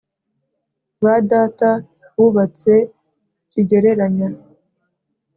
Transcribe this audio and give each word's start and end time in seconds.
ba 1.03 1.13
data 1.29 1.69
bubatse 2.15 2.73
kigereranya 3.49 4.29